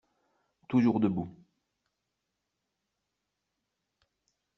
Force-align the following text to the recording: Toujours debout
Toujours 0.67 0.99
debout 0.99 1.31